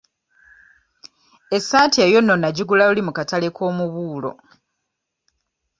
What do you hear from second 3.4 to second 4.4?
k'omubuulo.